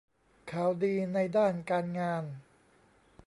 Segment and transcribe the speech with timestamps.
[0.51, 2.23] ข่าวดีในด้านการงาน